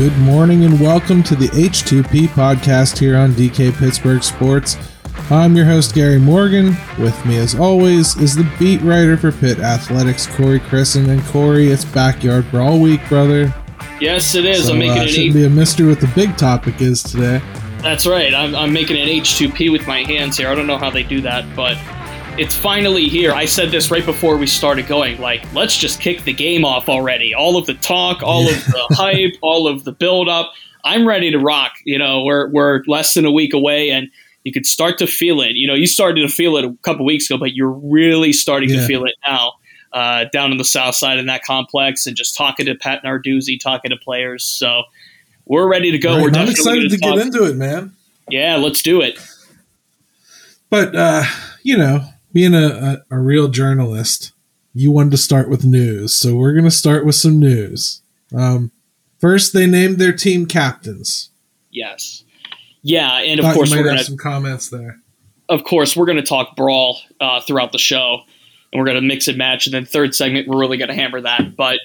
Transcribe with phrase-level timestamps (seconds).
[0.00, 4.78] Good morning and welcome to the H2P podcast here on DK Pittsburgh Sports.
[5.28, 6.74] I'm your host, Gary Morgan.
[6.98, 11.10] With me, as always, is the beat writer for Pitt Athletics, Corey Crisan.
[11.10, 13.54] And Corey, it's backyard brawl week, brother.
[14.00, 14.68] Yes, it is.
[14.68, 17.42] So, I'm making uh, an shouldn't be a mystery what the big topic is today.
[17.82, 18.32] That's right.
[18.32, 20.48] I'm, I'm making an H2P with my hands here.
[20.48, 21.76] I don't know how they do that, but
[22.38, 23.32] it's finally here.
[23.32, 25.20] I said this right before we started going.
[25.20, 27.34] Like, let's just kick the game off already.
[27.34, 30.52] All of the talk, all of the hype, all of the build up.
[30.84, 31.72] I'm ready to rock.
[31.84, 34.08] You know, we're we're less than a week away, and
[34.44, 35.52] you could start to feel it.
[35.56, 38.70] You know, you started to feel it a couple weeks ago, but you're really starting
[38.70, 38.80] Yeah.
[38.80, 39.52] to feel it now.
[39.92, 43.58] Uh, down on the south side in that complex, and just talking to Pat Narduzzi,
[43.58, 44.44] talking to players.
[44.44, 44.84] So
[45.46, 46.12] we're ready to go.
[46.14, 47.92] Right, we're I'm definitely excited to get into it, man.
[48.30, 49.18] Yeah, let's do it.
[50.70, 51.24] But, uh,
[51.64, 54.32] you know, being a, a, a real journalist,
[54.72, 56.14] you wanted to start with news.
[56.14, 58.02] So we're going to start with some news.
[58.36, 58.70] Um,
[59.18, 61.30] first, they named their team captains.
[61.70, 62.24] Yes.
[62.82, 64.98] Yeah, and of Thought course we're gonna have some comments there.
[65.50, 68.20] of course we're gonna talk brawl uh, throughout the show,
[68.72, 69.66] and we're gonna mix and match.
[69.66, 71.56] And then third segment we're really gonna hammer that.
[71.56, 71.78] But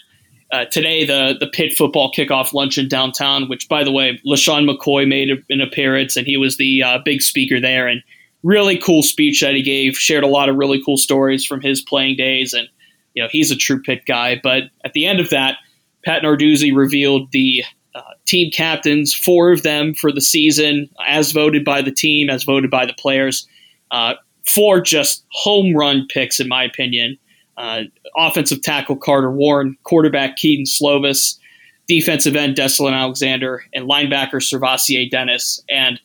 [0.54, 5.06] uh, today the the Pitt football kickoff luncheon downtown, which by the way LeSean McCoy
[5.06, 8.02] made an appearance, and he was the uh, big speaker there, and
[8.46, 9.98] really cool speech that he gave.
[9.98, 12.70] Shared a lot of really cool stories from his playing days, and
[13.14, 14.40] you know he's a true Pitt guy.
[14.42, 15.58] But at the end of that,
[16.06, 17.64] Pat Narduzzi revealed the
[17.96, 22.44] uh, team captains, four of them for the season, as voted by the team, as
[22.44, 23.48] voted by the players.
[23.92, 24.14] Uh,
[24.46, 27.18] four just home run picks, in my opinion.
[27.58, 27.84] Uh,
[28.18, 31.40] offensive tackle Carter Warren, quarterback Kedon Slovis,
[31.88, 35.64] defensive end Deslin Alexander, and linebacker SirVocea Dennis.
[35.70, 36.00] And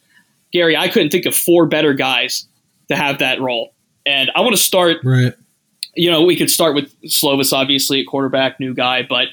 [0.52, 2.46] Gary, I couldn't think of four better guys
[2.88, 3.72] to have that role.
[4.06, 5.34] And I want to start Right.
[5.94, 9.28] you know, we could start with Slovis, obviously, at quarterback, new guy, but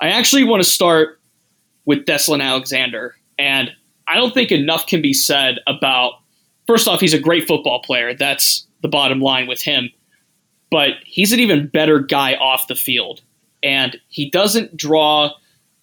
[0.00, 1.20] I actually want to start
[1.84, 3.14] with Deslin Alexander.
[3.38, 3.70] And
[4.06, 6.14] I don't think enough can be said about,
[6.66, 8.14] first off, he's a great football player.
[8.14, 9.90] That's the bottom line with him.
[10.70, 13.22] But he's an even better guy off the field.
[13.62, 15.32] And he doesn't draw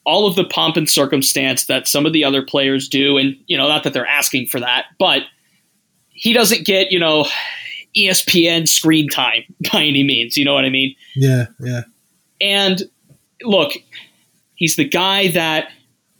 [0.08, 3.18] all of the pomp and circumstance that some of the other players do.
[3.18, 5.24] And, you know, not that they're asking for that, but
[6.08, 7.28] he doesn't get, you know,
[7.96, 10.38] ESPN screen time by any means.
[10.38, 10.96] You know what I mean?
[11.14, 11.82] Yeah, yeah.
[12.40, 12.84] And
[13.44, 13.74] look,
[14.56, 15.70] he's the guy that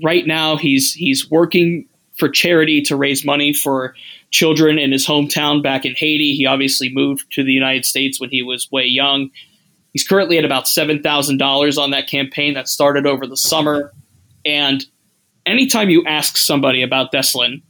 [0.04, 1.88] right now he's he's working
[2.18, 3.96] for charity to raise money for
[4.32, 6.34] children in his hometown back in Haiti.
[6.36, 9.30] He obviously moved to the United States when he was way young.
[9.98, 13.92] He's currently at about seven thousand dollars on that campaign that started over the summer.
[14.46, 14.86] And
[15.44, 17.64] anytime you ask somebody about Deslin,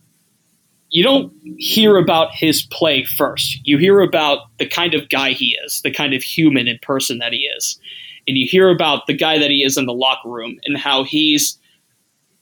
[0.90, 3.62] you don't hear about his play first.
[3.64, 7.20] You hear about the kind of guy he is, the kind of human and person
[7.20, 7.80] that he is.
[8.28, 11.06] And you hear about the guy that he is in the locker room and how
[11.06, 11.58] he's,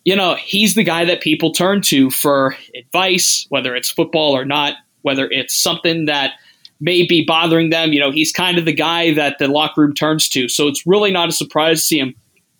[0.03, 4.45] you know, he's the guy that people turn to for advice, whether it's football or
[4.45, 6.31] not, whether it's something that
[6.79, 7.93] may be bothering them.
[7.93, 10.47] You know, he's kind of the guy that the locker room turns to.
[10.49, 12.15] So it's really not a surprise to see him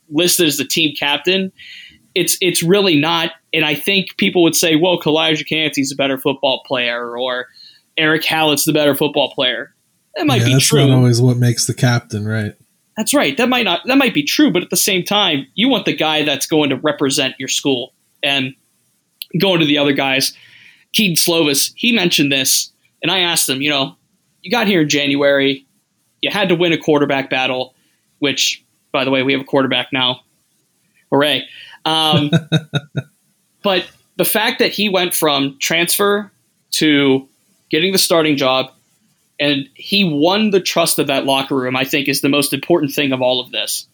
[0.09, 1.51] listed as the team captain.
[2.13, 3.31] It's it's really not.
[3.53, 7.47] And I think people would say, well, Calijah Kancey's a better football player, or
[7.97, 9.73] Erick Hallett's the better football player.
[10.15, 10.87] That might yeah, be that's true.
[10.87, 12.55] not always what makes the captain, right?
[12.95, 13.35] That's right.
[13.35, 15.95] That might not that might be true, but at the same time, you want the
[15.95, 17.93] guy that's going to represent your school.
[18.23, 18.55] And
[19.39, 20.33] going to the other guys,
[20.93, 22.71] Kedon Slovis, he mentioned this,
[23.03, 23.97] and I asked him, you know,
[24.45, 25.65] you got here in January,
[26.21, 27.73] you had to win a quarterback battle,
[28.19, 30.21] which, by the way, we have a quarterback now.
[31.11, 31.47] Hooray.
[31.83, 32.29] Um,
[33.63, 33.87] but
[34.17, 36.31] the fact that he went from transfer
[36.73, 37.27] to
[37.71, 38.71] getting the starting job,
[39.39, 41.75] and he won the trust of that locker room.
[41.75, 43.87] I think is the most important thing of all of this.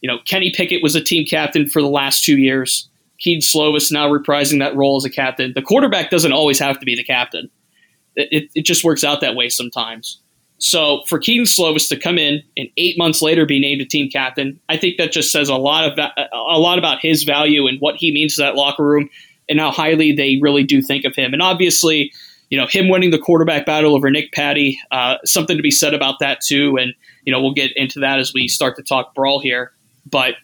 [0.00, 2.88] You know, Kenny Pickett was a team captain for the last two years.
[3.18, 5.52] Kedon Slovis now reprising that role as a captain.
[5.52, 7.50] The quarterback doesn't always have to be the captain.
[8.16, 10.20] It, it, just works out that way sometimes.
[10.58, 14.08] So for Kedon Slovis to come in and eight months later be named a team
[14.08, 17.78] captain, I think that just says a lot of a lot about his value and
[17.80, 19.10] what he means to that locker room
[19.48, 21.32] and how highly they really do think of him.
[21.32, 22.10] And obviously,
[22.48, 25.92] you know, him winning the quarterback battle over Nick Patti, uh, something to be said
[25.92, 26.78] about that too.
[26.78, 29.72] And you know, we'll get into that as we start to talk brawl here.
[30.10, 30.36] But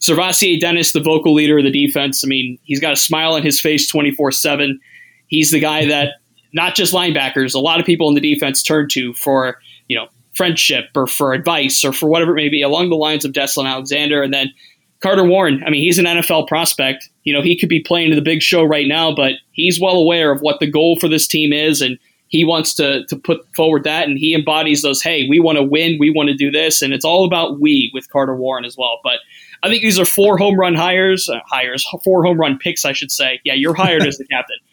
[0.00, 3.42] SirVocea Dennis, the vocal leader of the defense, I mean, he's got a smile on
[3.42, 4.80] his face 24 7.
[5.28, 6.14] He's the guy that
[6.52, 9.58] not just linebackers, a lot of people in the defense turn to for,
[9.88, 13.24] you know, friendship or for advice or for whatever it may be along the lines
[13.24, 14.22] of Deslin Alexander.
[14.22, 14.52] And then
[15.00, 17.08] Carter Warren, I mean, he's an NFL prospect.
[17.24, 19.96] You know, he could be playing in the big show right now, but he's well
[19.96, 21.98] aware of what the goal for this team is and
[22.30, 25.62] he wants to to put forward that and he embodies those, hey, we want to
[25.62, 28.76] win, we want to do this, and it's all about we with Carter Warren as
[28.78, 29.00] well.
[29.02, 29.18] But
[29.62, 32.92] I think these are four home run hires, uh, hires, four home run picks, I
[32.92, 33.40] should say.
[33.44, 34.56] Yeah, you're hired as the captain.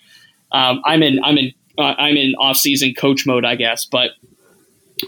[0.50, 3.86] Um, I'm in, I'm in uh, I'm in off season coach mode, I guess.
[3.86, 4.12] But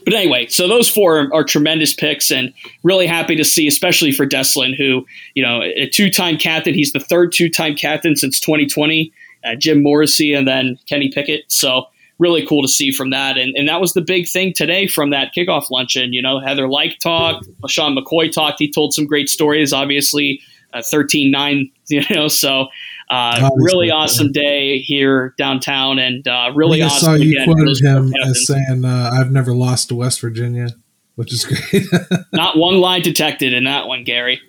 [0.05, 4.11] but anyway, so those four are, are, tremendous picks, and really happy to see, especially
[4.11, 6.73] for Deslin, who you know a two time captain.
[6.73, 9.11] He's the third two time captain since 2020.
[9.43, 11.45] Uh, Jim Morrissey and then Kenny Pickett.
[11.47, 11.85] So
[12.19, 13.37] really cool to see from that.
[13.37, 16.13] And, and that was the big thing today from that kickoff luncheon.
[16.13, 18.59] You know, Heather Lyke talked, Sean McCoy talked.
[18.59, 20.41] He told some great stories, obviously,
[20.73, 22.67] uh, 13 9, you know, so
[23.09, 27.05] uh, really awesome day here downtown, and uh, really I awesome.
[27.05, 30.69] saw you quoted him as saying, uh, "I've never lost to West Virginia,"
[31.15, 31.85] which is great.
[32.33, 34.41] Not one lie detected in that one, Gary.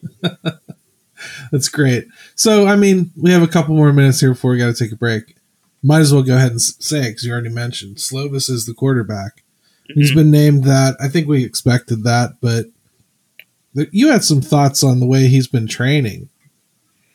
[1.53, 2.07] That's great.
[2.35, 4.93] So, I mean, we have a couple more minutes here before we got to take
[4.93, 5.37] a break.
[5.83, 8.75] Might as well go ahead and say it because you already mentioned Slovis is the
[8.75, 9.43] quarterback.
[9.89, 10.01] Mm-hmm.
[10.01, 10.97] He's been named that.
[11.01, 12.67] I think we expected that, but
[13.91, 16.29] you had some thoughts on the way he's been training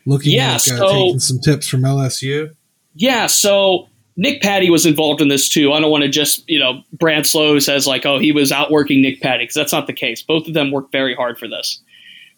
[0.06, 2.56] looking yeah, like uh, so, taking some tips from LSU?
[2.94, 5.74] Yeah, so Nick Patti was involved in this too.
[5.74, 9.02] I don't want to just, you know, Brad Slow says like, oh, he was outworking
[9.02, 10.22] Nick Patti because that's not the case.
[10.22, 11.81] Both of them worked very hard for this.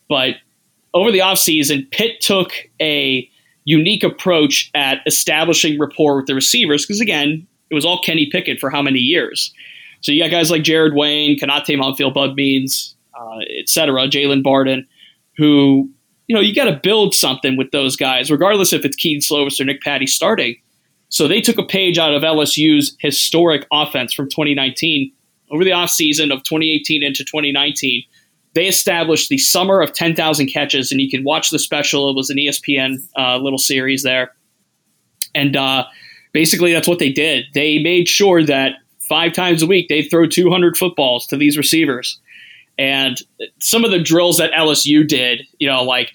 [0.10, 0.36] But
[0.94, 3.30] over the offseason, Pitt took a
[3.66, 8.60] unique approach at establishing rapport with the receivers because, again, it was all Kenny Pickett
[8.60, 9.54] for how many years?
[10.02, 14.42] So you got guys like Jared Wayne, Konata Mumpfield Bub Means, uh, et cetera, Jaylon
[14.42, 14.88] Barden,
[15.36, 15.90] who
[16.28, 19.60] you know, you got to build something with those guys, regardless if it's Kedon Slovis
[19.60, 20.58] or Nick Patti starting.
[21.10, 25.12] So they took a page out of LSU's historic offense from 2019.
[25.50, 28.04] Over the offseason of 2018 into 2019,
[28.54, 32.10] they established the summer of 10,000 catches, and you can watch the special.
[32.10, 34.34] It was an ESPN uh, little series there.
[35.34, 35.86] And uh,
[36.34, 37.46] basically, that's what they did.
[37.54, 38.74] They made sure that
[39.08, 42.20] five times a week they throw 200 footballs to these receivers.
[42.78, 43.18] And
[43.60, 46.12] some of the drills that LSU did, you know, like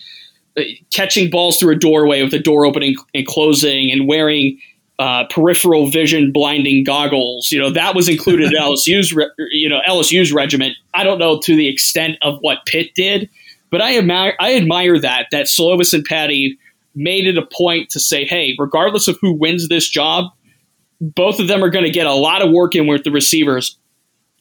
[0.57, 0.63] uh,
[0.93, 4.59] catching balls through a doorway with the door opening and closing and wearing
[4.99, 7.51] uh, peripheral vision blinding goggles.
[7.51, 10.75] You know that was included in LSU's re- you know LSU's regiment.
[10.95, 13.29] I don't know to the extent of what Pitt did,
[13.71, 16.59] but I admire I admire that that Slovis and Patti
[16.95, 20.27] made it a point to say, hey, regardless of who wins this job,
[21.01, 23.79] both of them are going to get a lot of work in with the receivers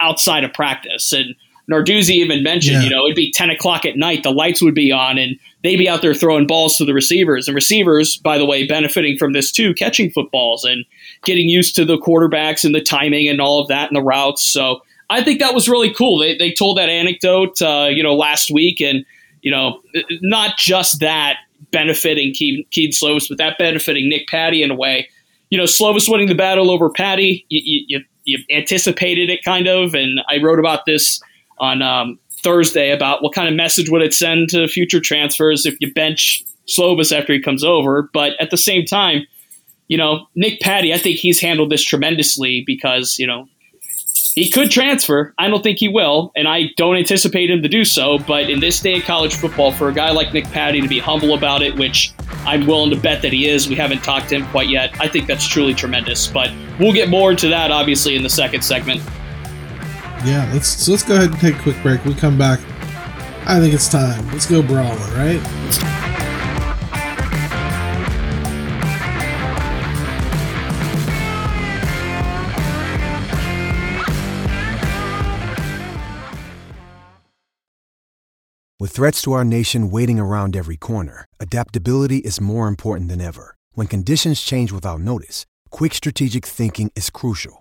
[0.01, 1.35] outside of practice and
[1.69, 2.83] Narduzzi even mentioned, yeah.
[2.83, 5.77] you know, it'd be 10 o'clock at night, the lights would be on, and they'd
[5.77, 7.47] be out there throwing balls to the receivers.
[7.47, 10.85] And receivers, by the way, benefiting from this too, catching footballs and
[11.23, 14.43] getting used to the quarterbacks and the timing and all of that and the routes.
[14.43, 16.19] So I think that was really cool.
[16.19, 19.05] They, they told that anecdote, uh, you know, last week, and,
[19.41, 19.81] you know,
[20.21, 21.37] not just that
[21.71, 25.09] benefiting Keed Slovis, but that benefiting Nick Patti in a way.
[25.49, 29.93] You know, Slovis winning the battle over Patti, you, you, you anticipated it kind of,
[29.93, 31.21] and I wrote about this
[31.61, 35.77] on um, Thursday about what kind of message would it send to future transfers if
[35.79, 38.09] you bench Slovis after he comes over.
[38.13, 39.25] But at the same time,
[39.87, 43.47] you know, Nick Patti, I think he's handled this tremendously because, you know,
[44.33, 45.33] he could transfer.
[45.37, 48.17] I don't think he will, and I don't anticipate him to do so.
[48.19, 50.99] But in this day of college football, for a guy like Nick Patti to be
[50.99, 52.13] humble about it, which
[52.45, 54.95] I'm willing to bet that he is, we haven't talked to him quite yet.
[55.01, 56.27] I think that's truly tremendous.
[56.27, 56.49] But
[56.79, 59.01] we'll get more into that, obviously, in the second segment.
[60.23, 62.05] Yeah, let's so let's go ahead and take a quick break.
[62.05, 62.59] We come back.
[63.47, 64.27] I think it's time.
[64.31, 65.41] Let's go brawling, right?
[78.79, 83.55] With threats to our nation waiting around every corner, adaptability is more important than ever.
[83.73, 87.60] When conditions change without notice, quick strategic thinking is crucial.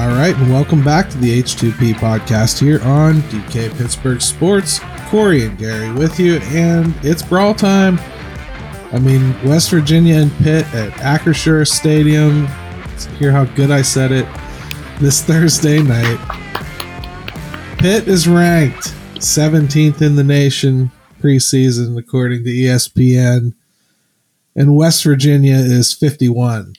[0.00, 4.80] All right, and welcome back to the H2P podcast here on DK Pittsburgh Sports.
[5.10, 7.98] Corey and Gary with you, and it's brawl time.
[8.92, 12.46] I mean, West Virginia and Pitt at Acrisure Stadium.
[12.46, 14.26] Let's hear how good I said it
[15.00, 16.18] this Thursday night.
[17.76, 20.90] Pitt is ranked 17th in the nation
[21.20, 23.52] preseason, according to ESPN,
[24.56, 26.72] and West Virginia is 51.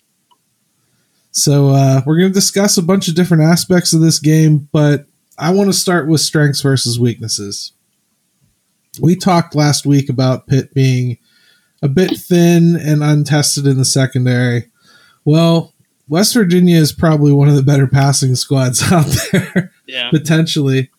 [1.32, 5.06] So uh, we're going to discuss a bunch of different aspects of this game, but
[5.38, 7.72] I want to start with strengths versus weaknesses.
[9.00, 11.18] We talked last week about Pitt being
[11.82, 14.66] a bit thin and untested in the secondary.
[15.24, 15.74] Well,
[16.10, 20.10] West Virginia is probably one of the better passing squads out there, Yeah.
[20.10, 20.90] potentially,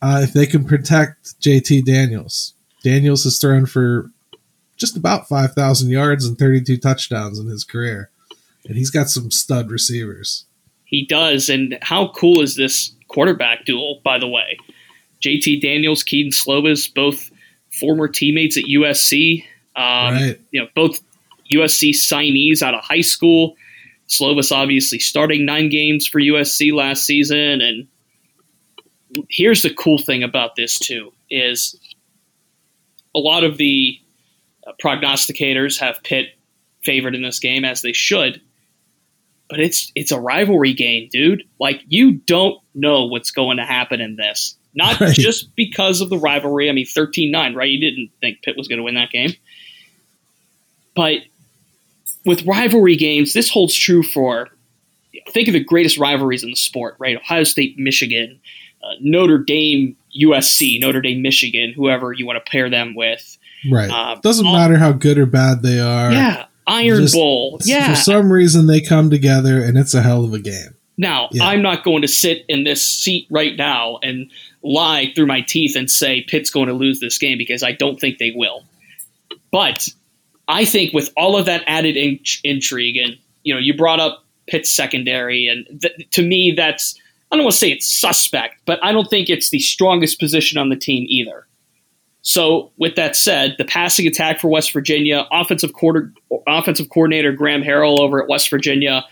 [0.00, 2.54] uh, if they can protect JT Daniels.
[2.82, 4.10] Daniels has thrown for
[4.78, 8.10] just about 5,000 yards and 32 touchdowns in his career
[8.66, 10.46] and he's got some stud receivers.
[10.84, 11.48] He does.
[11.48, 14.58] And how cool is this quarterback duel, by the way?
[15.22, 17.30] JT Daniels, Kedon Slovis, both
[17.78, 19.44] former teammates at USC.
[19.76, 20.40] Um, right.
[20.50, 21.00] You know, both
[21.52, 23.56] USC signees out of high school.
[24.08, 27.60] Slovis obviously starting nine games for USC last season.
[27.60, 27.86] And
[29.28, 31.78] here's the cool thing about this, too, is
[33.14, 33.96] a lot of the
[34.82, 36.26] prognosticators have Pitt
[36.82, 38.40] favored in this game, as they should
[39.50, 41.42] but it's it's a rivalry game, dude.
[41.58, 44.56] Like you don't know what's going to happen in this.
[44.72, 45.12] Not right.
[45.12, 46.68] just because of the rivalry.
[46.68, 47.68] I mean, 13-9, right?
[47.68, 49.34] You didn't think Pitt was going to win that game.
[50.94, 51.22] But
[52.24, 54.48] with rivalry games, this holds true for
[55.30, 57.16] think of the greatest rivalries in the sport, right?
[57.16, 58.40] Ohio State, Michigan,
[58.82, 63.38] uh, Notre Dame, USC, Notre Dame, Michigan, whoever you want to pair them with.
[63.70, 63.90] Right.
[63.90, 66.12] Uh, Doesn't all, matter how good or bad they are.
[66.12, 66.46] Yeah.
[66.70, 67.58] Iron Just, Bowl.
[67.64, 67.90] Yeah.
[67.90, 70.76] For some reason, they come together, and it's a hell of a game.
[70.96, 71.44] Now, yeah.
[71.46, 74.30] I'm not going to sit in this seat right now and
[74.62, 77.98] lie through my teeth and say Pitt's going to lose this game because I don't
[77.98, 78.64] think they will.
[79.50, 79.88] But
[80.46, 84.24] I think with all of that added in- intrigue, and you know, you brought up
[84.46, 87.00] Pitt's secondary, and th- to me, that's
[87.32, 90.58] I don't want to say it's suspect, but I don't think it's the strongest position
[90.58, 91.46] on the team either.
[92.22, 96.12] So, with that said, the passing attack for West Virginia, offensive quarter,
[96.46, 99.04] offensive coordinator Graham Harrell over at West Virginia,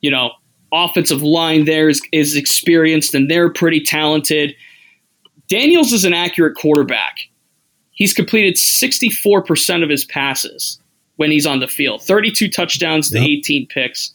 [0.00, 0.30] you know,
[0.72, 4.54] offensive line there is, is experienced and they're pretty talented.
[5.48, 7.18] Daniels is an accurate quarterback.
[7.90, 10.80] He's completed 64% of his passes
[11.16, 13.28] when he's on the field, 32 touchdowns to yep.
[13.38, 14.12] 18 picks.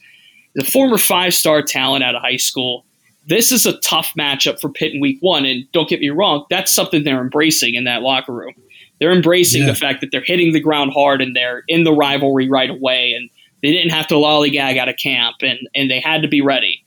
[0.54, 2.84] The former five star talent out of high school
[3.26, 5.44] this is a tough matchup for Pitt in week one.
[5.44, 8.54] And don't get me wrong, that's something they're embracing in that locker room.
[8.98, 9.68] They're embracing yeah.
[9.68, 13.14] the fact that they're hitting the ground hard and they're in the rivalry right away.
[13.14, 13.30] And
[13.62, 16.84] they didn't have to lollygag out of camp and, and they had to be ready.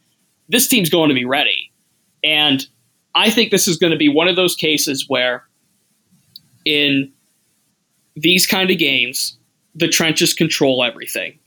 [0.50, 1.72] This team's going to be ready.
[2.24, 2.66] And
[3.16, 5.44] I think this is going to be one of those cases where
[6.66, 7.12] in
[8.16, 9.38] these kind of games,
[9.76, 11.40] the trenches control everything.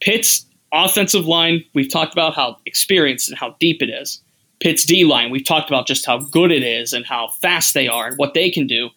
[0.00, 4.20] Pitt's offensive line, we've talked about how experienced and how deep it is.
[4.60, 7.88] Pitt's D line, we've talked about just how good it is and how fast they
[7.88, 8.90] are and what they can do.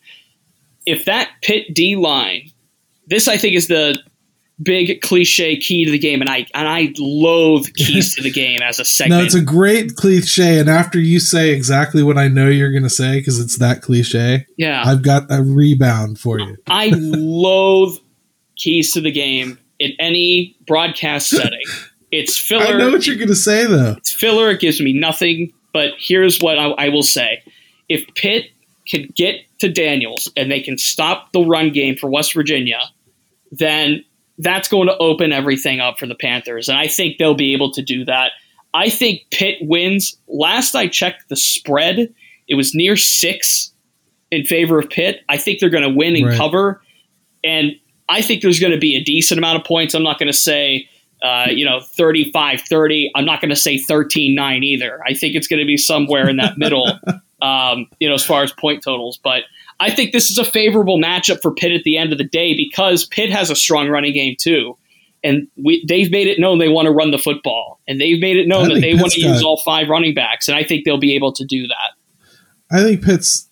[0.85, 2.51] If that Pitt D line,
[3.07, 3.97] this I think is the
[4.61, 8.61] big cliche key to the game, and I and I loathe keys to the game
[8.61, 9.21] as a segment.
[9.21, 12.83] no, it's a great cliche, and after you say exactly what I know you're going
[12.83, 16.57] to say, because it's that cliche, yeah, I've got a rebound for you.
[16.67, 17.97] I loathe
[18.57, 21.61] keys to the game in any broadcast setting.
[22.11, 22.75] It's filler.
[22.75, 23.95] I know what you're going to say, though.
[23.97, 24.49] It's filler.
[24.51, 25.51] It gives me nothing.
[25.73, 27.43] But here's what I, I will say:
[27.89, 28.45] If Pitt
[28.87, 32.81] can get to Daniels and they can stop the run game for West Virginia,
[33.51, 34.03] then
[34.37, 37.71] that's going to open everything up for the Panthers, and I think they'll be able
[37.71, 38.31] to do that.
[38.75, 40.17] I think Pitt wins.
[40.27, 42.13] Last I checked, the spread
[42.47, 43.71] it was near six
[44.31, 45.21] in favor of Pitt.
[45.29, 46.37] I think they're going to win and right.
[46.37, 46.81] cover.
[47.43, 47.73] And
[48.09, 49.93] I think there's going to be a decent amount of points.
[49.93, 50.89] I'm not going to say,
[51.21, 53.11] uh, you know, 35 30.
[53.15, 54.99] I'm not going to say 13 9 either.
[55.07, 56.87] I think it's going to be somewhere in that middle,
[57.41, 59.17] um, you know, as far as point totals.
[59.17, 59.43] But
[59.79, 62.55] I think this is a favorable matchup for Pitt at the end of the day
[62.55, 64.77] because Pitt has a strong running game too.
[65.23, 68.37] and we, they've made it known they want to run the football, and they've made
[68.37, 70.99] it known that they want to use all five running backs, and I think they'll
[70.99, 71.93] be able to do that.
[72.69, 73.47] I think Pitt's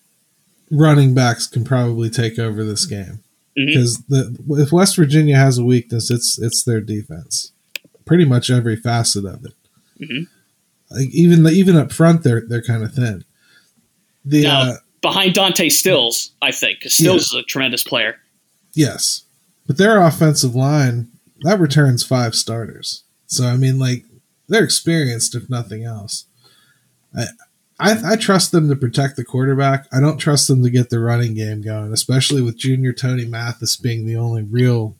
[0.70, 3.22] running backs can probably take over this game
[3.54, 4.60] because mm-hmm.
[4.60, 7.52] if West Virginia has a weakness, it's it's their defense.
[8.04, 9.52] Pretty much every facet of it.
[10.00, 10.24] Mm-hmm.
[10.90, 13.24] Like even even up front, they're they're kind of thin.
[14.24, 17.40] The now, uh, behind Dante Stills, I think because Stills yeah.
[17.40, 18.16] is a tremendous player.
[18.74, 19.24] Yes,
[19.66, 21.08] but their offensive line
[21.42, 23.04] that returns five starters.
[23.26, 24.04] So I mean, like
[24.48, 26.26] they're experienced if nothing else.
[27.16, 27.26] I,
[27.82, 29.86] I, I trust them to protect the quarterback.
[29.92, 33.76] I don't trust them to get the running game going, especially with Junior Tony Mathis
[33.76, 34.96] being the only real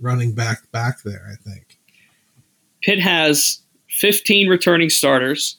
[0.00, 1.24] running back back there.
[1.30, 1.78] I think
[2.82, 5.56] Pitt has 15 returning starters,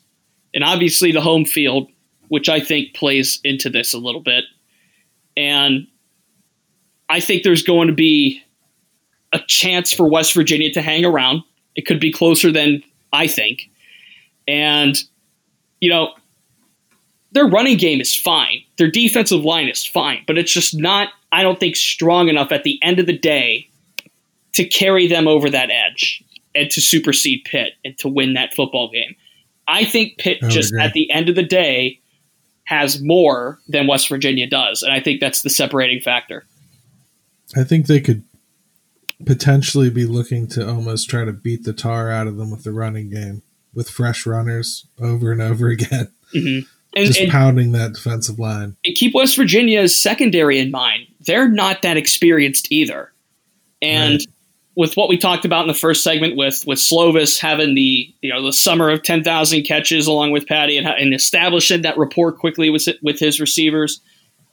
[0.53, 1.89] and obviously the home field,
[2.27, 4.43] which I think plays into this a little bit.
[5.37, 5.87] And
[7.07, 8.41] I think there's going to be
[9.31, 11.43] a chance for West Virginia to hang around.
[11.75, 12.83] It could be closer than
[13.13, 13.69] I think.
[14.47, 15.01] And,
[15.79, 16.13] you know,
[17.31, 18.63] their running game is fine.
[18.77, 22.63] Their defensive line is fine, but it's just not, I don't think, strong enough at
[22.63, 23.69] the end of the day
[24.53, 26.23] to carry them over that edge
[26.55, 29.15] and to supersede Pitt and to win that football game.
[29.67, 31.99] I think Pitt just at the end of the day
[32.63, 36.45] has more than West Virginia does, and I think that's the separating factor.
[37.55, 38.23] I think they could
[39.25, 42.71] potentially be looking to almost try to beat the tar out of them with the
[42.71, 43.41] running game
[43.73, 46.11] with fresh runners over and over again.
[46.33, 46.67] Mm-hmm.
[46.95, 48.75] And, just and pounding that defensive line.
[48.83, 51.07] keep West Virginia's secondary in mind.
[51.21, 53.11] They're not that experienced either.
[53.81, 54.27] And right.
[54.75, 58.33] with what we talked about in the first segment with with Slovis having the you
[58.33, 62.31] know the summer of ten thousand catches along with Patti and, and establishing that rapport
[62.31, 64.01] quickly with with his receivers,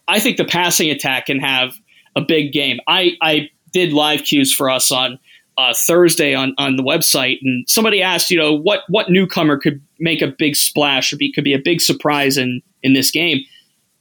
[0.07, 1.75] I think the passing attack can have
[2.15, 2.79] a big game.
[2.87, 5.19] I I did live cues for us on
[5.57, 9.81] uh, Thursday on, on the website, and somebody asked, you know, what what newcomer could
[9.99, 13.41] make a big splash or be, could be a big surprise in in this game.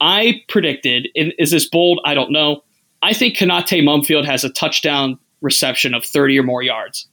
[0.00, 2.00] I predicted, is this bold?
[2.04, 2.62] I don't know.
[3.02, 7.06] I think Konata Mumpfield has a touchdown reception of 30 or more yards.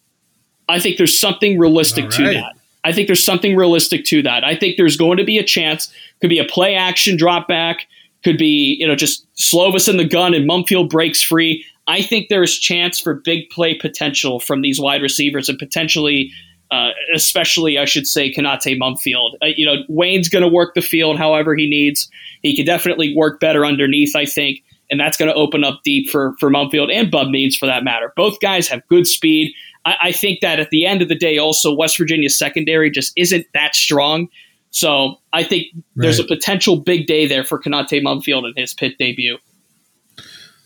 [0.68, 2.14] I think there's something realistic right.
[2.14, 2.54] to that.
[2.84, 4.44] I think there's something realistic to that.
[4.44, 5.94] I think there's going to be a chance.
[6.20, 7.88] Could be a play action drop back.
[8.24, 11.66] Could be, you know, just Slovis in the gun and Mumpfield breaks free.
[11.88, 16.32] I think there's chance for big play potential from these wide receivers and potentially,
[16.70, 19.34] uh, especially, I should say, Konata Mumpfield.
[19.42, 22.10] Uh, you know, Wayne's going to work the field however he needs.
[22.44, 26.10] He can definitely work better underneath, I think, and that's going to open up deep
[26.10, 28.14] for, for Mumpfield and Bub Means for that matter.
[28.16, 29.54] Both guys have good speed.
[29.84, 33.14] I, I think that at the end of the day, also, West Virginia's secondary just
[33.16, 34.30] isn't that strong.
[34.70, 35.84] So I think right.
[35.96, 39.38] there's a potential big day there for Konata Mumpfield in his Pitt debut.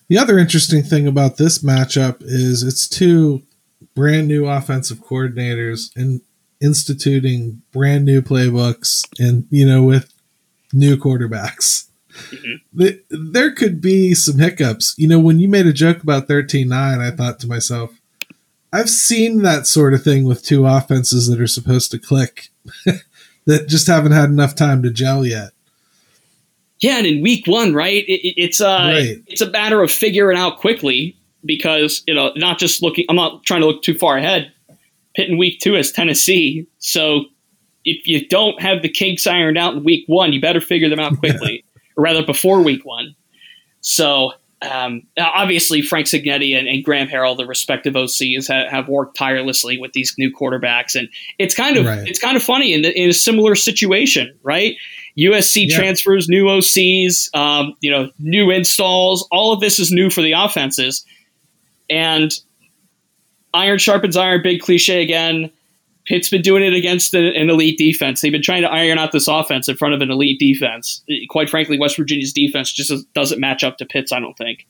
[0.08, 3.44] The other interesting thing about this matchup is it's two
[3.96, 6.22] brand new offensive coordinators and
[6.62, 10.14] instituting brand new playbooks and, you know, with
[10.74, 11.90] new quarterbacks.
[12.32, 13.32] Mm-hmm.
[13.32, 14.96] There could be some hiccups.
[14.98, 18.00] You know, when you made a joke about 13 9, I thought to myself,
[18.72, 22.50] I've seen that sort of thing with two offenses that are supposed to click
[23.46, 25.52] that just haven't had enough time to gel yet.
[26.86, 28.04] Yeah, and in week one, right?
[28.08, 29.24] It, it's uh, right.
[29.26, 33.08] it's a matter of figuring out quickly because you know, not just looking.
[33.10, 34.52] I'm not trying to look too far ahead.
[35.16, 37.26] Pitt in week two is Tennessee, so
[37.86, 41.00] if you don't have the kinks ironed out in week one, you better figure them
[41.00, 41.66] out quickly,
[41.98, 43.16] or rather before week one.
[43.82, 49.18] So um, obviously, Frank Cignetti and, and, Graham Harrell, the respective OCs, have, have, worked
[49.18, 52.08] tirelessly with these new quarterbacks, and it's kind of right.
[52.08, 54.76] it's kind of funny in, the, in a similar situation, right?
[55.18, 55.78] USC yeah.
[55.78, 59.28] transfers, new OCs, um, you know, new installs.
[59.32, 61.06] All of this is new for the offenses,
[61.90, 62.32] and
[63.54, 64.42] iron sharpens iron.
[64.44, 65.52] Big cliche again.
[66.06, 68.22] Pitt's been doing it against an elite defense.
[68.22, 71.04] They've been trying to iron out this offense in front of an elite defense.
[71.30, 74.12] Quite frankly, West Virginia's defense just doesn't match up to Pitt's.
[74.12, 74.68] I don't think,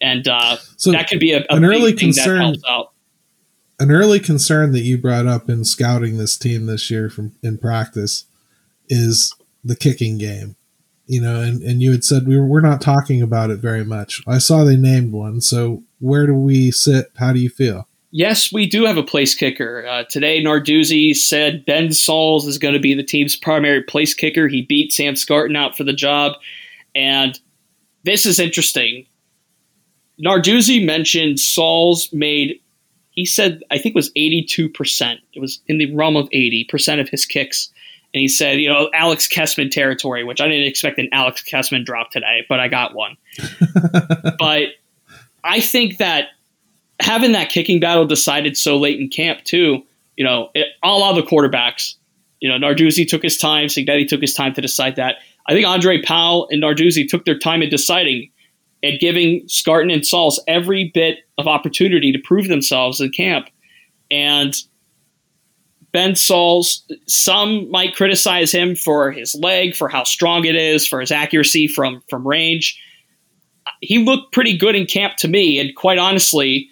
[0.00, 2.56] and uh, so that could be a, a an early concern.
[3.78, 7.58] An early concern that you brought up in scouting this team this year from in
[7.58, 8.26] practice
[8.88, 10.56] is the kicking game.
[11.06, 13.84] You know, and, and you had said we were, we're not talking about it very
[13.84, 14.22] much.
[14.26, 15.40] I saw they named one.
[15.40, 17.12] So where do we sit?
[17.16, 17.88] How do you feel?
[18.14, 19.86] Yes, we do have a place kicker.
[19.86, 24.48] Uh, today, Narduzzi said Ben Sauls is going to be the team's primary place kicker.
[24.48, 26.32] He beat Sam Scarton out for the job.
[26.94, 27.38] And
[28.04, 29.06] this is interesting.
[30.22, 32.60] Narduzzi mentioned Sauls made,
[33.10, 35.18] he said, I think it was 82%.
[35.32, 37.70] It was in the realm of 80% of his kicks
[38.14, 41.84] and he said, you know, Alex Kessman territory, which I didn't expect an Alex Kessman
[41.84, 43.16] drop today, but I got one.
[44.38, 44.68] but
[45.42, 46.28] I think that
[47.00, 49.84] having that kicking battle decided so late in camp too,
[50.16, 51.94] you know, it, all of the quarterbacks.
[52.40, 55.16] You know, Narduzzi took his time, Cignetti took his time to decide that.
[55.46, 58.30] I think Andre Powell and Narduzzi took their time in deciding
[58.82, 63.48] and giving Scarton and Sauls every bit of opportunity to prove themselves in camp.
[64.10, 64.54] And
[65.92, 71.00] Ben Sauls, some might criticize him for his leg, for how strong it is, for
[71.00, 72.80] his accuracy from from range.
[73.80, 76.70] He looked pretty good in camp to me, and quite honestly,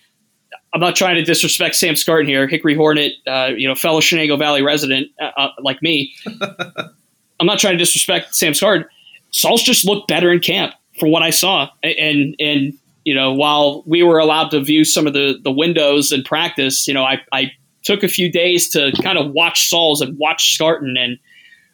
[0.72, 4.38] I'm not trying to disrespect Sam Scarton here, Hickory Hornet, uh, you know, fellow Shenango
[4.38, 6.14] Valley resident uh, uh, like me.
[6.26, 8.87] I'm not trying to disrespect Sam Scarton.
[9.33, 12.72] Sauls just looked better in camp from what I saw, and and
[13.04, 16.88] you know, while we were allowed to view some of the the windows in practice,
[16.88, 17.52] you know, I I
[17.83, 21.19] took a few days to kind of watch Sauls and watch Scarton and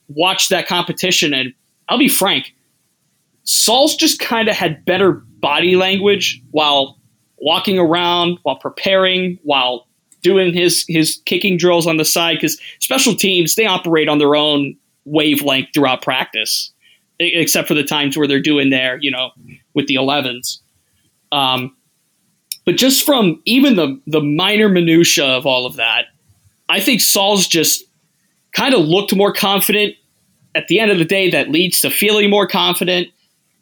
[0.08, 1.34] watch that competition.
[1.34, 1.52] And
[1.88, 2.54] I'll be frank,
[3.44, 6.98] Sauls just kind of had better body language while
[7.38, 9.86] walking around, while preparing, while
[10.22, 12.36] doing his his kicking drills on the side.
[12.36, 16.72] Because special teams they operate on their own wavelength throughout practice,
[17.20, 19.30] except for the times where they're doing their you know
[19.74, 20.58] with the 11s.
[21.32, 21.76] Um,
[22.66, 26.06] but just from even the the minor minutia of all of that,
[26.68, 27.84] I think Sauls just
[28.52, 29.94] kind of looked more confident.
[30.54, 33.08] At the end of the day, that leads to feeling more confident.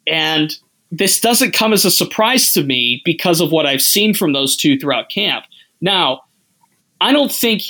[0.07, 0.57] And
[0.91, 4.55] this doesn't come as a surprise to me because of what I've seen from those
[4.55, 5.45] two throughout camp.
[5.81, 6.21] Now,
[7.01, 7.63] I don't think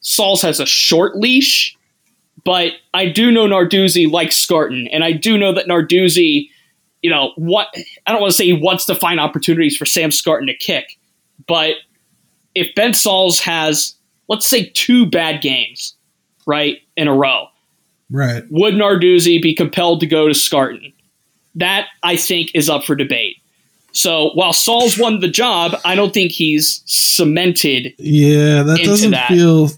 [0.00, 1.76] Sauls has a short leash,
[2.44, 6.49] but I do know Narduzzi likes Scarton, and I do know that Narduzzi
[7.02, 7.68] you know, what
[8.06, 10.98] I don't want to say he wants to find opportunities for Sam Scarton to kick,
[11.46, 11.74] but
[12.54, 13.94] if Ben Sauls has,
[14.28, 15.94] let's say, two bad games,
[16.46, 17.46] right, in a row,
[18.10, 20.92] right, would Narduzzi be compelled to go to Scarton?
[21.54, 23.36] That I think is up for debate.
[23.92, 27.94] So while Sauls won the job, I don't think he's cemented.
[27.98, 29.28] Yeah, that doesn't that.
[29.28, 29.70] feel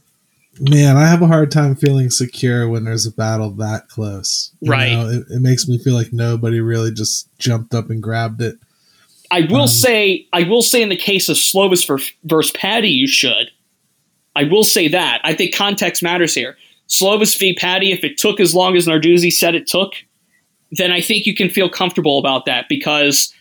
[0.62, 4.54] man, I have a hard time feeling secure when there's a battle that close.
[4.60, 4.92] You right.
[4.92, 8.56] It, it, makes me feel like nobody really just jumped up and grabbed it.
[9.30, 12.88] I will um, say, I will say, in the case of Slovis for, versus Patti,
[12.88, 13.50] you should.
[14.36, 15.20] I will say that.
[15.24, 16.56] I think context matters here.
[16.88, 17.54] Slovis v.
[17.54, 19.94] Patti, if it took as long as Narduzzi said it took,
[20.70, 23.34] then I think you can feel comfortable about that because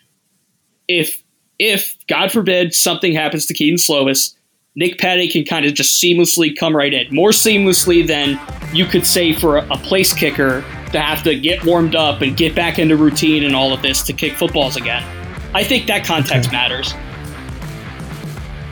[0.87, 1.21] if,
[1.59, 4.33] if God forbid, something happens to Kedon Slovis,
[4.75, 8.39] Nick Patti can kind of just seamlessly come right in, more seamlessly than
[8.73, 12.37] you could say for a, a place kicker to have to get warmed up and
[12.37, 15.03] get back into routine and all of this to kick footballs again.
[15.53, 16.55] I think that context okay.
[16.55, 16.93] matters.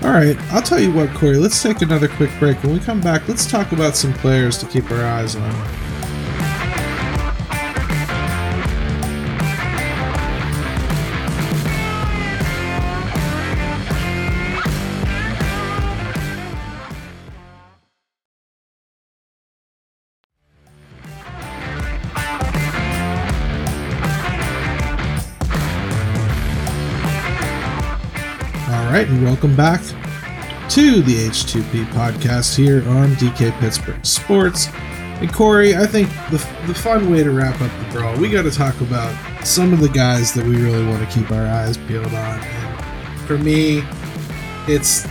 [0.02, 1.36] All right, I'll tell you what, Corey.
[1.36, 2.64] Let's take another quick break.
[2.64, 5.89] When we come back, let's talk about some players to keep our eyes on.
[29.40, 29.80] Welcome back
[30.70, 34.68] to the H2P podcast here on DK Pittsburgh Sports.
[34.74, 38.42] And Corey, I think the, the fun way to wrap up the brawl, we got
[38.42, 39.16] to talk about
[39.48, 42.40] some of the guys that we really want to keep our eyes peeled on.
[42.42, 43.82] And for me,
[44.68, 45.04] it's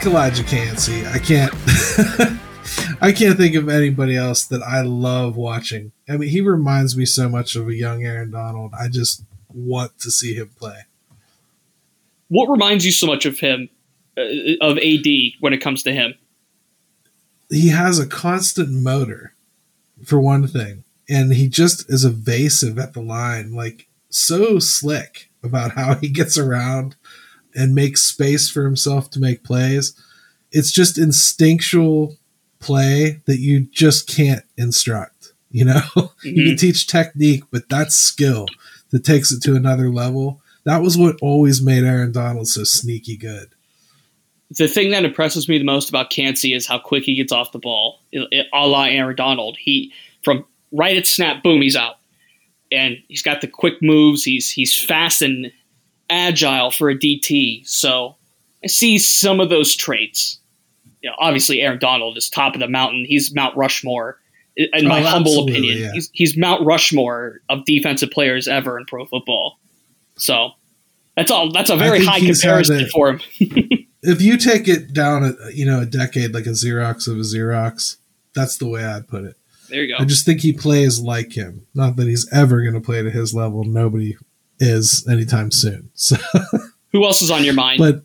[0.00, 1.06] Calijah Kancey.
[1.06, 1.54] I can't.
[3.00, 5.92] I can't think of anybody else that I love watching.
[6.08, 8.72] I mean, he reminds me so much of a young Aaron Donald.
[8.76, 10.86] I just want to see him play
[12.32, 13.68] what reminds you so much of him,
[14.16, 14.22] uh,
[14.62, 15.06] of AD
[15.40, 16.14] when it comes to him?
[17.50, 19.34] He has a constant motor,
[20.02, 25.72] for one thing, and he just is evasive at the line, like so slick about
[25.72, 26.96] how he gets around
[27.54, 29.94] and makes space for himself to make plays.
[30.50, 32.16] It's just instinctual
[32.60, 35.34] play that you just can't instruct.
[35.50, 36.08] You know, mm-hmm.
[36.28, 38.46] you can teach technique, but that's skill
[38.90, 43.16] that takes it to another level that was what always made Aaron Donald so sneaky
[43.16, 43.50] good.
[44.50, 47.52] The thing that impresses me the most about Kancey is how quick he gets off
[47.52, 49.56] the ball, a la Aaron Donald.
[49.58, 51.96] He from right at snap, boom, he's out,
[52.70, 54.24] and he's got the quick moves.
[54.24, 55.50] He's he's fast and
[56.10, 57.66] agile for a DT.
[57.66, 58.16] So
[58.62, 60.38] I see some of those traits.
[61.02, 63.04] You know, obviously Aaron Donald is top of the mountain.
[63.04, 64.20] He's Mount Rushmore,
[64.56, 65.78] in oh, my oh, humble opinion.
[65.78, 65.92] Yeah.
[65.92, 69.58] He's, he's Mount Rushmore of defensive players ever in pro football.
[70.22, 70.52] So
[71.16, 71.50] that's all.
[71.50, 73.20] That's a very high comparison a, for him.
[74.02, 77.20] if you take it down, a, you know, a decade like a Xerox of a
[77.20, 77.96] Xerox,
[78.32, 79.36] that's the way I'd put it.
[79.68, 80.00] There you go.
[80.00, 81.66] I just think he plays like him.
[81.74, 83.64] Not that he's ever going to play to his level.
[83.64, 84.16] Nobody
[84.58, 85.90] is anytime soon.
[85.96, 86.16] So,
[86.92, 87.78] who else is on your mind?
[87.78, 88.02] But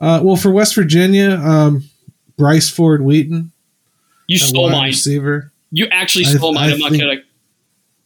[0.00, 1.90] Uh, well, for West Virginia, um,
[2.36, 3.52] Bryce Ford Wheaton.
[4.28, 4.90] You stole mine.
[4.90, 5.52] Receiver.
[5.72, 6.70] You actually stole I, mine.
[6.70, 7.22] I am not kidding.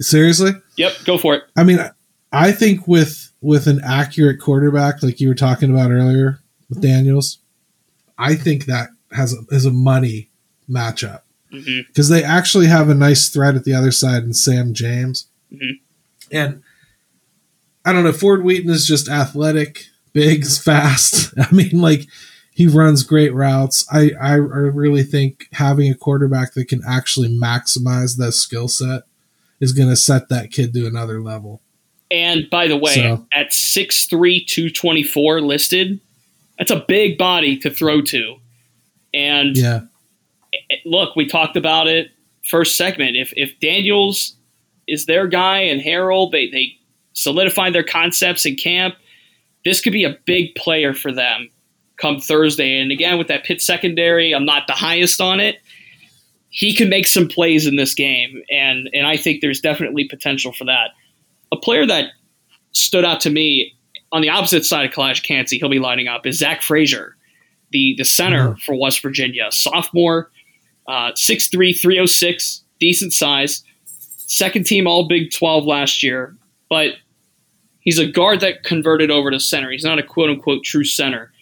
[0.01, 0.53] Seriously?
[0.77, 1.45] Yep, go for it.
[1.57, 1.91] I mean, I
[2.53, 7.39] think with with an accurate quarterback, like you were talking about earlier with Daniels,
[8.17, 10.31] I think that has a, is a money
[10.69, 12.13] matchup because mm-hmm.
[12.15, 15.83] they actually have a nice threat at the other side in Sam James, mm-hmm.
[16.31, 16.63] and
[17.85, 18.13] I don't know.
[18.13, 21.35] Ford Wheaton is just athletic, big, fast.
[21.39, 22.07] I mean, like
[22.55, 23.87] he runs great routes.
[23.91, 29.03] I, I really think having a quarterback that can actually maximize that skill set
[29.59, 31.63] is going to set that kid to another level.
[32.13, 36.01] And by the way, so, at 6'3, 224 listed,
[36.59, 38.37] that's a big body to throw to.
[39.15, 39.81] And yeah.
[40.85, 42.11] look, we talked about it
[42.45, 43.17] first segment.
[43.17, 44.37] If if Daniels
[44.87, 46.77] is their guy and Harrell, they, they
[47.15, 48.95] solidified their concepts in camp,
[49.65, 51.49] this could be a big player for them
[51.97, 52.81] come Thursday.
[52.81, 55.61] And again, with that Pitt secondary, I'm not the highest on it.
[56.49, 60.53] He can make some plays in this game, and and I think there's definitely potential
[60.53, 60.91] for that
[61.63, 62.11] player that
[62.73, 63.75] stood out to me
[64.13, 67.17] on the opposite side of Calijah Kancey, he'll be lining up, is Zach Frazier,
[67.71, 68.59] the, the center mm-hmm.
[68.59, 69.51] for West Virginia.
[69.51, 70.31] Sophomore,
[70.87, 73.63] uh, 6'3, 306, decent size.
[74.17, 76.37] Second team All Big 12 last year,
[76.69, 76.95] but
[77.81, 79.71] he's a guard that converted over to center.
[79.71, 81.33] He's not a quote unquote true center.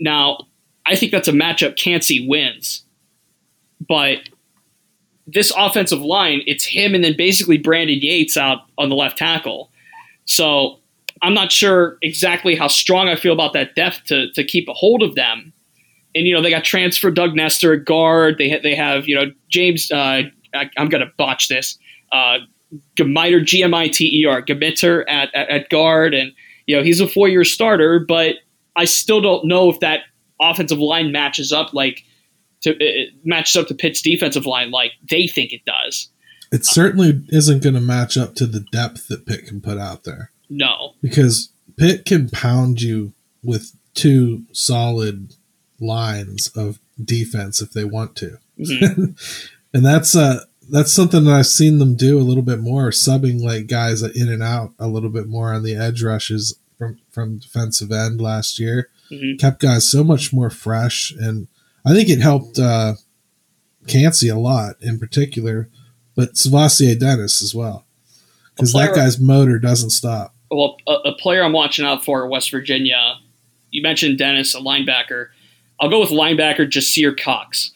[0.00, 0.46] Now,
[0.86, 2.84] I think that's a matchup Kancey wins,
[3.88, 4.28] but
[5.32, 9.70] this offensive line, it's him and then basically Brandon Yates out on the left tackle.
[10.24, 10.78] So
[11.22, 14.72] I'm not sure exactly how strong I feel about that depth to, to keep a
[14.72, 15.52] hold of them.
[16.14, 18.36] And, you know, they got transfer Doug Nester at guard.
[18.38, 20.22] They, ha- they have, you know, James, uh,
[20.54, 21.78] I, am going to botch this,
[22.12, 22.38] uh,
[22.96, 26.14] Gmiter, G-M-I-T-E-R, Gmiter at, at, at guard.
[26.14, 26.32] And,
[26.66, 28.36] you know, he's a four-year starter, but
[28.76, 30.00] I still don't know if that
[30.40, 32.04] offensive line matches up like
[32.62, 36.08] to it matches up to Pitt's defensive line like they think it does.
[36.50, 40.04] It certainly isn't going to match up to the depth that Pitt can put out
[40.04, 40.32] there.
[40.48, 45.34] No, because Pitt can pound you with two solid
[45.80, 49.12] lines of defense if they want to, mm-hmm.
[49.74, 53.42] and that's uh that's something that I've seen them do a little bit more, subbing
[53.42, 57.38] like guys in and out a little bit more on the edge rushes from from
[57.38, 58.90] defensive end last year.
[59.10, 59.36] Mm-hmm.
[59.38, 61.48] Kept guys so much more fresh and
[61.88, 62.94] I think it helped uh,
[63.86, 65.70] Kancey a lot in particular,
[66.14, 67.86] but SirVocea Dennis as well,
[68.54, 70.34] because that guy's motor doesn't stop.
[70.50, 73.14] Well, a, a, player I'm watching out for West Virginia.
[73.70, 75.28] You mentioned Dennis, a linebacker.
[75.80, 77.72] I'll go with linebacker Jasir Cox.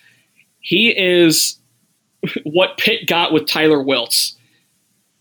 [0.60, 1.58] He is
[2.44, 4.34] what Pitt got with Tyler Wiltz,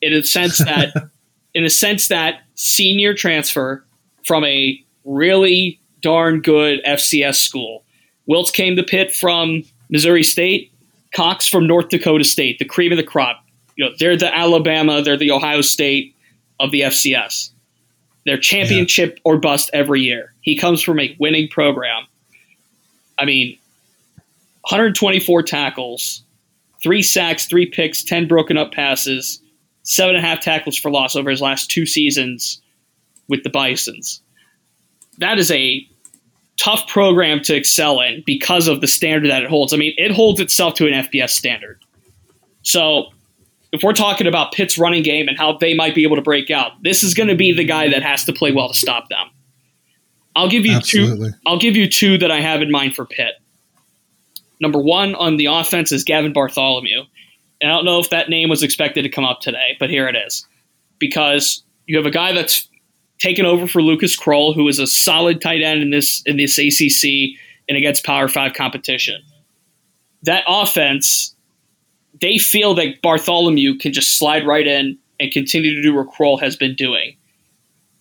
[0.02, 0.94] in a sense that,
[1.54, 3.86] in a sense that senior transfer
[4.26, 7.86] from a really darn good FCS school
[8.30, 10.72] Wiltz came to Pitt from Missouri State,
[11.14, 13.44] Cox from North Dakota State, the cream of the crop.
[13.76, 16.16] You know, they're the Alabama, they're the Ohio State
[16.60, 17.52] of the FCS.
[18.26, 19.22] They're championship yeah.
[19.26, 20.34] or bust every year.
[20.42, 22.06] He comes from a winning program.
[23.18, 23.58] I mean,
[24.70, 26.24] 124 tackles,
[26.84, 29.42] three sacks, three picks, 10 broken up passes,
[29.84, 32.62] seven and a half tackles for loss over his last two seasons
[33.28, 34.22] with the Bisons.
[35.18, 35.88] That is a
[36.62, 39.74] tough program to excel in because of the standard that it holds.
[39.74, 41.80] I mean, it holds itself to an FBS standard.
[42.62, 43.06] So
[43.72, 46.52] if we're talking about Pitt's running game and how they might be able to break
[46.52, 49.10] out, this is going to be the guy that has to play well to stop
[49.10, 49.28] them.
[50.36, 51.32] I'll give you Absolutely.
[51.32, 51.38] two.
[51.48, 53.34] I'll give you two that I have in mind for Pitt.
[54.60, 57.04] Number one on the offense is Gavin Bartholomew.
[57.60, 60.08] And I don't know if that name was expected to come up today, but here
[60.08, 60.46] it is.
[61.00, 62.68] Because you have a guy that's
[63.22, 66.58] taken over for Lucas Krull, who is a solid tight end in this in this
[66.58, 67.38] ACC
[67.70, 69.22] and against Power Five competition.
[70.24, 71.36] That offense,
[72.20, 76.40] they feel that Bartholomew can just slide right in and continue to do what Krull
[76.42, 77.16] has been doing.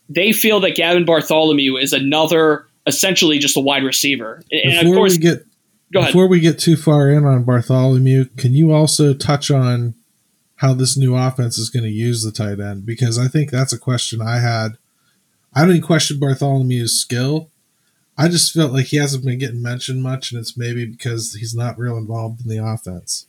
[0.09, 4.43] They feel that Gavin Bartholomew is another, essentially just a wide receiver.
[4.51, 5.47] And before of course, we get
[5.93, 9.95] before we get too far in on Bartholomew, can you also touch on
[10.57, 12.87] how this new offense is going to use the tight end?
[12.87, 14.77] Because I think that's a question I had
[15.55, 17.51] I don't even question Bartholomew's skill.
[18.17, 21.55] I just felt like he hasn't been getting mentioned much, and it's maybe because he's
[21.55, 23.27] not real involved in the offense.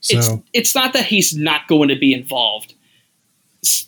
[0.00, 2.74] So it's, it's not that he's not going to be involved.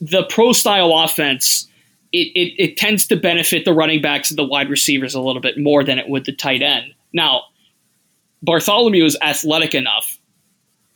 [0.00, 1.68] The pro style offense,
[2.12, 5.40] it, it, it tends to benefit the running backs and the wide receivers a little
[5.40, 6.94] bit more than it would the tight end.
[7.12, 7.44] Now,
[8.42, 10.18] Bartholomew is athletic enough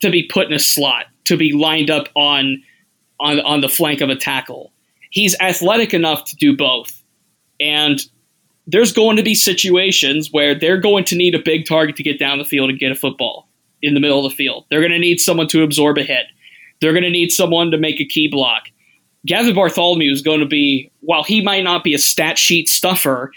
[0.00, 2.62] to be put in a slot, to be lined up on
[3.20, 4.72] on on the flank of a tackle
[5.14, 7.02] he's athletic enough to do both.
[7.60, 8.00] And
[8.66, 12.18] there's going to be situations where they're going to need a big target to get
[12.18, 13.48] down the field and get a football
[13.80, 14.66] in the middle of the field.
[14.68, 16.26] They're going to need someone to absorb a hit.
[16.80, 18.64] They're going to need someone to make a key block.
[19.24, 23.30] Gavin Bartholomew is going to be, while he might not be a stat sheet stuffer,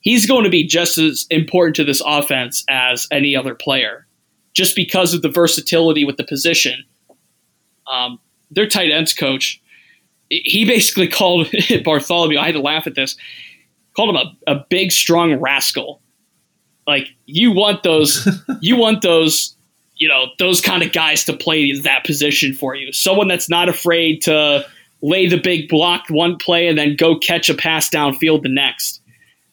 [0.00, 4.06] he's going to be just as important to this offense as any other player,
[4.52, 6.84] just because of the versatility with the position.
[7.90, 9.60] Um, their tight ends coach,
[10.28, 11.48] he basically called
[11.84, 12.38] Bartholomew.
[12.38, 13.16] I had to laugh at this.
[13.96, 16.00] Called him a, a big, strong rascal.
[16.86, 18.28] Like you want those,
[18.60, 19.56] you want those,
[19.96, 22.92] you know, those kind of guys to play that position for you.
[22.92, 24.66] Someone that's not afraid to
[25.02, 29.00] lay the big block one play and then go catch a pass downfield the next.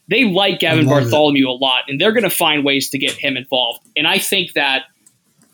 [0.10, 1.50] They like Gavin Bartholomew it.
[1.50, 3.80] a lot, and they're going to find ways to get him involved.
[3.96, 4.84] And I think that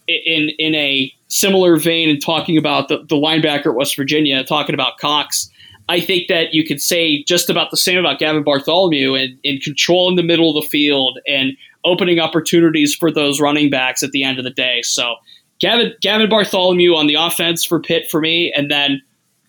[0.08, 4.74] in in a similar vein, in talking about the, the linebacker at West Virginia, talking
[4.74, 5.50] about Cox,
[5.90, 9.60] I think that you could say just about the same about Gavin Bartholomew and in
[9.60, 11.54] controlling the middle of the field and
[11.86, 14.82] opening opportunities for those running backs at the end of the day.
[14.82, 15.16] So
[15.60, 19.02] Gavin Gavin Bartholomew on the offense for Pitt for me, and then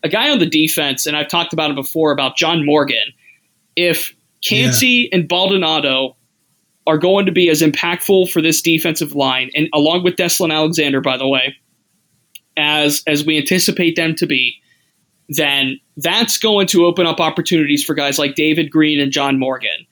[0.03, 3.13] a guy on the defense, and I've talked about it before about John Morgan.
[3.75, 5.19] If Kancey yeah.
[5.19, 6.17] and Baldonado
[6.89, 11.01] are going to be as impactful for this defensive line, and along with Deslin Alexander,
[11.01, 11.55] by the way,
[12.57, 14.57] as as we anticipate them to be,
[15.29, 19.87] then that's going to open up opportunities for guys like David Green and John Morgan.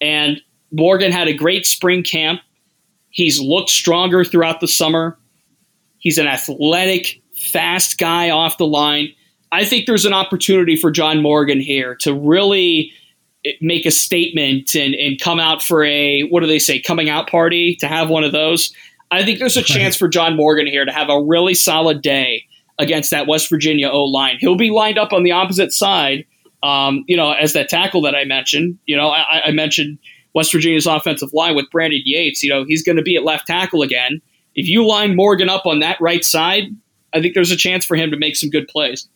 [0.00, 0.40] And
[0.72, 2.40] Morgan had a great spring camp.
[3.10, 5.18] He's looked stronger throughout the summer.
[5.98, 9.12] He's an athletic, fast guy off the line.
[9.50, 12.92] I think there's an opportunity for John Morgan here to really
[13.60, 17.28] make a statement and, and come out for a what do they say coming out
[17.28, 18.72] party to have one of those.
[19.10, 22.44] I think there's a chance for John Morgan here to have a really solid day
[22.78, 24.36] against that West Virginia O line.
[24.38, 26.26] He'll be lined up on the opposite side,
[26.62, 28.78] um, you know, as that tackle that I mentioned.
[28.86, 29.98] You know, I, I mentioned
[30.34, 32.42] West Virginia's offensive line with Brandon Yates.
[32.42, 34.20] You know, he's going to be at left tackle again.
[34.54, 36.64] If you line Morgan up on that right side,
[37.14, 39.08] I think there's a chance for him to make some good plays.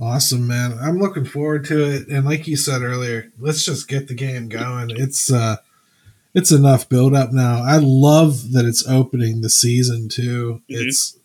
[0.00, 0.78] Awesome, man.
[0.80, 2.08] I'm looking forward to it.
[2.08, 4.90] And like you said earlier, let's just get the game going.
[4.90, 5.56] It's uh
[6.34, 7.62] it's enough build up now.
[7.62, 10.62] I love that it's opening the season too.
[10.70, 10.88] Mm-hmm.
[10.88, 11.18] It's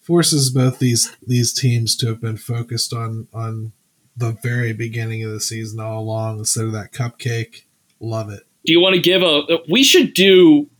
[0.00, 3.72] forces both these these teams to have been focused on on
[4.16, 7.64] the very beginning of the season all along instead of that cupcake.
[8.00, 8.44] Love it.
[8.64, 10.70] Do you want to give a we should do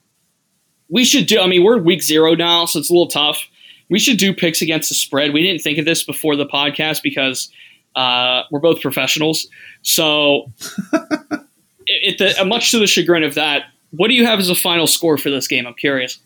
[0.89, 3.49] we should do I mean we're week 0 now so it's a little tough
[3.89, 5.33] we should do picks against the spread.
[5.33, 7.51] We didn't think of this before the podcast because
[7.97, 9.49] uh, we're both professionals.
[9.83, 10.53] So,
[11.87, 14.55] it, it, the, much to the chagrin of that, what do you have as a
[14.55, 15.67] final score for this game?
[15.67, 16.19] I'm curious.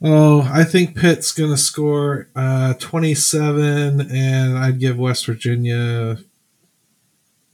[0.00, 6.18] Oh, I think Pitt's going to score uh, 27, and I'd give West Virginia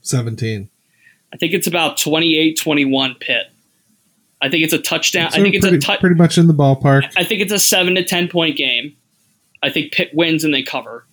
[0.01, 0.69] 17.
[1.33, 3.47] I think it's about 28 21 Pitt.
[4.45, 5.31] I think it's a touchdown.
[5.31, 7.11] So I think pretty, it's a tu- pretty much in the ballpark.
[7.17, 8.95] I think it's a seven to ten point game.
[9.63, 11.05] I think Pitt wins and they cover.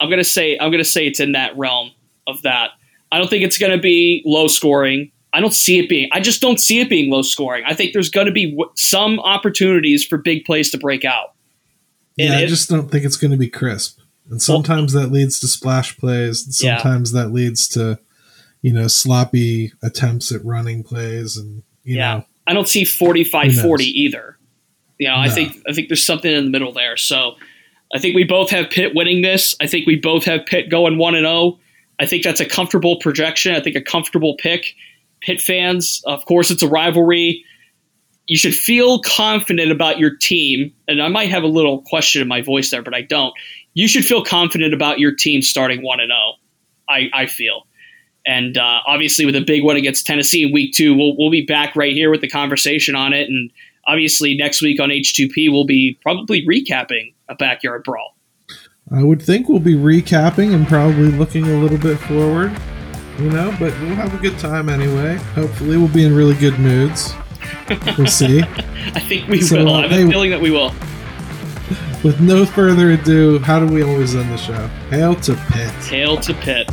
[0.00, 1.90] I'm gonna say I'm gonna say it's in that realm
[2.26, 2.70] of that.
[3.12, 5.12] I don't think it's gonna be low scoring.
[5.32, 6.08] I don't see it being.
[6.12, 7.64] I just don't see it being low scoring.
[7.66, 11.34] I think there's going to be w- some opportunities for big plays to break out.
[12.18, 14.00] And yeah, I just don't think it's going to be crisp.
[14.28, 16.44] And sometimes well, that leads to splash plays.
[16.44, 17.22] And sometimes yeah.
[17.22, 18.00] that leads to,
[18.60, 21.36] you know, sloppy attempts at running plays.
[21.36, 22.14] And you yeah.
[22.14, 24.36] know, I don't see 45-40 either.
[24.98, 25.20] You know, no.
[25.20, 26.96] I think I think there's something in the middle there.
[26.96, 27.36] So
[27.94, 29.54] I think we both have Pitt winning this.
[29.60, 31.32] I think we both have Pitt going one and zero.
[31.32, 31.60] Oh.
[32.00, 33.54] I think that's a comfortable projection.
[33.54, 34.74] I think a comfortable pick.
[35.20, 37.44] Pitt fans, of course, it's a rivalry.
[38.26, 42.28] You should feel confident about your team, and I might have a little question in
[42.28, 43.34] my voice there, but I don't.
[43.74, 46.18] You should feel confident about your team starting one and zero.
[46.18, 46.32] Oh,
[46.88, 47.66] I, I feel.
[48.30, 51.44] And uh, obviously, with a big one against Tennessee in week two, we'll, we'll be
[51.44, 53.28] back right here with the conversation on it.
[53.28, 53.50] And
[53.88, 58.14] obviously, next week on H2P, we'll be probably recapping a backyard brawl.
[58.92, 62.56] I would think we'll be recapping and probably looking a little bit forward,
[63.18, 65.16] you know, but we'll have a good time anyway.
[65.34, 67.12] Hopefully, we'll be in really good moods.
[67.98, 68.42] We'll see.
[68.94, 69.74] I think we so, will.
[69.74, 70.72] I have hey, a feeling that we will.
[72.04, 74.68] With no further ado, how do we always end the show?
[74.88, 75.70] Hail to Pitt.
[75.86, 76.68] Hail to Pitt.